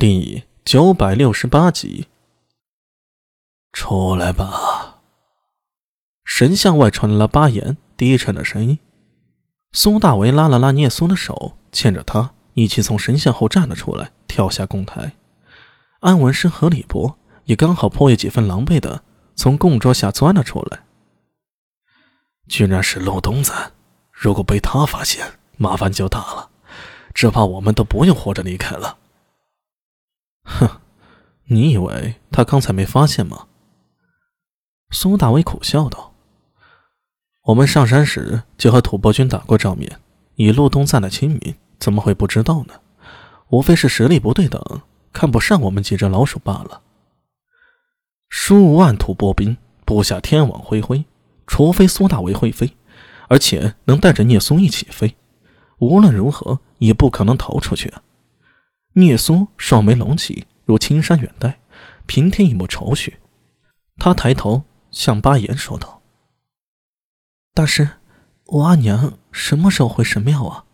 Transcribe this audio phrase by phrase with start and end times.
[0.00, 2.06] 第九百六十八集，
[3.70, 5.02] 出来吧！
[6.24, 8.78] 神像外传来了巴彦低沉的声音。
[9.72, 15.12] 苏大为拉了拉聂松的手，牵着他一起从神像后站了出来，跳下供台。
[16.00, 19.02] 安文生和李博也刚好颇有几分狼狈的
[19.36, 20.80] 从供桌下钻了出来。
[22.48, 23.52] 居然是陆东子！
[24.10, 26.48] 如果被他发现，麻烦就大了，
[27.12, 28.96] 只怕我们都不用活着离开了。
[30.44, 30.80] 哼，
[31.44, 33.46] 你以为他刚才没发现吗？
[34.90, 36.14] 苏大伟苦笑道
[37.46, 40.00] ：“我们上山时就和吐蕃军打过照面，
[40.34, 42.74] 以路东赞的亲民，怎么会不知道呢？
[43.50, 44.82] 无非是实力不对等，
[45.12, 46.82] 看不上我们几只老鼠罢了。
[48.28, 51.04] 数万吐蕃兵布下天网恢恢，
[51.46, 52.76] 除非苏大为会飞，
[53.28, 55.16] 而且能带着聂松一起飞，
[55.78, 58.02] 无论如何也不可能逃出去啊！”
[58.94, 61.60] 聂苏双眉隆起，如青山远黛，
[62.06, 63.18] 平添一抹愁绪。
[63.96, 66.02] 他抬头向巴彦说道
[67.54, 67.88] ：“大师，
[68.46, 70.64] 我阿娘什么时候回神庙啊？”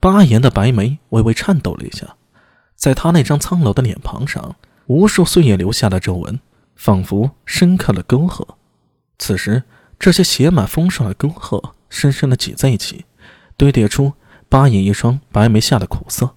[0.00, 2.16] 巴彦的白眉微微颤抖了一下，
[2.74, 4.56] 在他那张苍老的脸庞上，
[4.86, 6.40] 无数岁月留下的皱纹，
[6.74, 8.56] 仿佛深刻的沟壑。
[9.18, 9.62] 此时，
[9.98, 13.04] 这些写满风霜的沟壑深深的挤在一起，
[13.56, 14.12] 堆叠出
[14.48, 16.35] 巴彦一双白眉下的苦涩。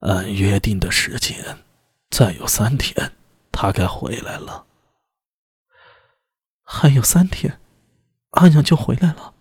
[0.00, 1.58] 按约定的时间，
[2.10, 3.12] 再有三天，
[3.50, 4.66] 他该回来了。
[6.62, 7.60] 还有三天，
[8.30, 9.34] 阿娘就回来了。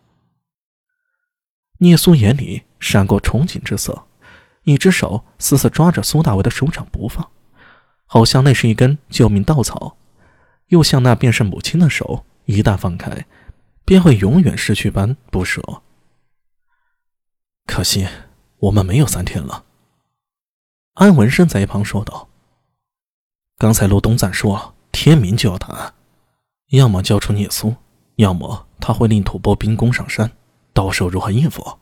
[1.80, 4.08] 聂苏眼里闪过憧憬之色，
[4.64, 7.30] 一只手死死抓着苏大伟的手掌不放，
[8.06, 9.98] 好像那是一根救命稻草，
[10.68, 13.28] 又像那便是母亲的手，一旦放开，
[13.86, 15.62] 便会永远失去般不舍。
[17.68, 18.08] 可惜，
[18.58, 19.66] 我们没有三天了。
[20.98, 22.28] 安文生在一旁说道
[23.60, 25.94] ：“刚才陆东赞说天明就要打，
[26.72, 27.76] 要么交出聂苏，
[28.16, 30.32] 要么他会令吐蕃兵攻上山，
[30.74, 31.78] 到时候如何应付？”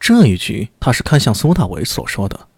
[0.00, 2.48] 这一句他是看向苏大伟所说的，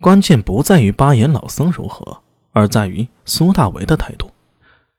[0.00, 4.30] 关键不在于巴彦老僧如何，而在于苏大为的态度。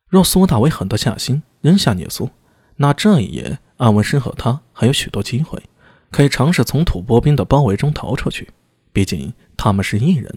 [0.10, 2.30] 若苏大为狠得下心扔下聂苏，
[2.76, 5.64] 那这一夜安文生和他还有许多机会，
[6.12, 8.50] 可以尝试从吐蕃兵的包围中逃出去。
[8.96, 10.34] 毕竟他们是异人，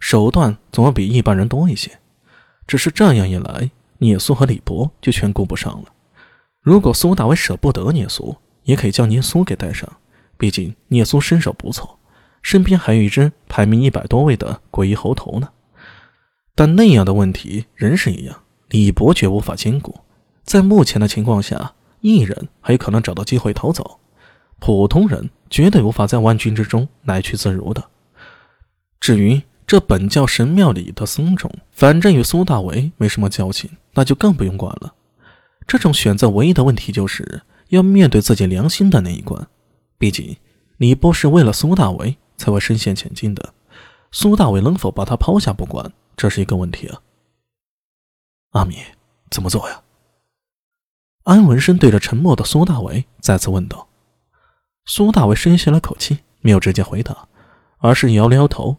[0.00, 1.90] 手段总要比一般人多一些。
[2.66, 5.92] 只是这样一来，聂苏和李博就全顾不上了。
[6.62, 9.86] 如果苏大伟舍不得聂苏，也可以将聂苏给带上。
[10.38, 11.98] 毕竟聂苏身手不错，
[12.40, 15.50] 身边还有一只排名一百多位的诡异猴头呢。
[16.54, 18.40] 但那样的问题仍是一样，
[18.70, 19.94] 李博绝无法兼顾。
[20.44, 24.00] 在目前的情况下，异人还有可能找到机会逃走，
[24.58, 27.84] 普通人绝对无法在万军之中来去自如的。
[29.00, 34.94] 至于这本教神庙里的僧众，反正与苏大为没什么交情，那就更不用管了。
[35.66, 39.46] 这种选择唯一的问题就是要面对自己良心的那一关。
[39.98, 40.36] 毕竟
[40.78, 43.52] 李波是为了苏大为才会深陷险境的，
[44.10, 47.00] 苏大为能否把他抛下不管，这是一个问题啊。
[48.52, 48.76] 阿米，
[49.30, 49.82] 怎么做呀？
[51.24, 53.86] 安文生对着沉默的苏大为再次问道。
[54.86, 57.28] 苏大为深吸了口气，没有直接回答，
[57.80, 58.74] 而是摇了摇头。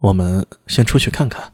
[0.00, 1.52] 我们先出去看看。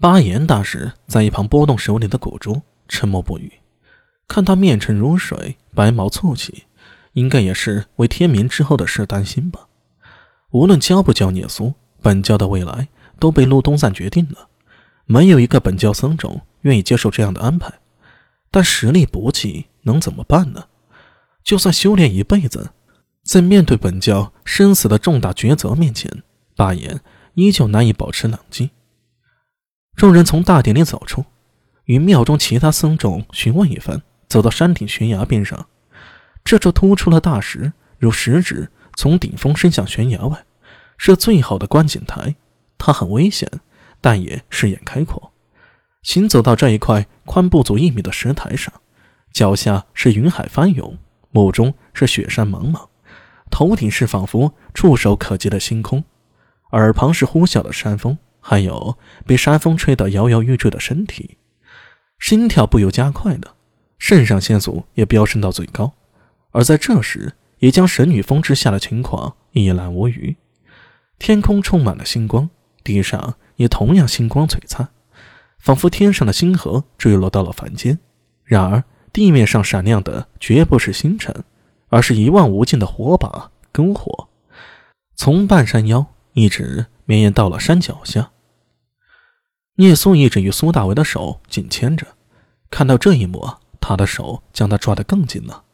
[0.00, 3.52] 巴彦大师在一旁拨动手里的古珠，沉默不语。
[4.28, 6.64] 看他面沉如水，白毛蹙起，
[7.12, 9.68] 应该也是为天明之后的事担心吧。
[10.50, 14.48] 无论教不教聂苏，本教的未来都被陆东赞决定了。
[15.04, 17.72] 没有一个本教僧众愿意接受这样的安排。
[18.50, 20.64] 但实力不济，能怎么办呢？
[21.44, 22.70] 就算修炼一辈子，
[23.22, 26.22] 在面对本教生死的重大抉择面前。
[26.56, 27.00] 巴彦
[27.34, 28.70] 依旧难以保持冷静。
[29.94, 31.24] 众人从大殿里走出，
[31.84, 35.68] 与庙中其他僧众询问一番，走到山顶悬崖边上。
[36.44, 40.44] 这座突出了大石，如食指从顶峰伸向悬崖外，
[40.96, 42.34] 是最好的观景台。
[42.78, 43.50] 它很危险，
[44.00, 45.32] 但也视野开阔。
[46.02, 48.72] 行走到这一块宽不足一米的石台上，
[49.32, 50.96] 脚下是云海翻涌，
[51.30, 52.86] 目中是雪山茫茫，
[53.50, 56.04] 头顶是仿佛触手可及的星空。
[56.72, 58.96] 耳旁是呼啸的山风，还有
[59.26, 61.38] 被山风吹得摇摇欲坠的身体，
[62.18, 63.54] 心跳不由加快的，
[63.98, 65.92] 肾上腺素也飙升到最高。
[66.50, 70.36] 而在这时，也将神女峰之下的情况一览无余。
[71.18, 72.50] 天空充满了星光，
[72.84, 74.88] 地上也同样星光璀璨，
[75.58, 77.98] 仿佛天上的星河坠落到了凡间。
[78.44, 81.44] 然而，地面上闪亮的绝不是星辰，
[81.88, 84.28] 而是一望无尽的火把篝火。
[85.14, 88.30] 从半山腰一直绵延到了山脚下。
[89.76, 92.06] 聂松一直与苏大为的手紧牵着，
[92.70, 95.64] 看到这一幕，他的手将他抓得更紧了。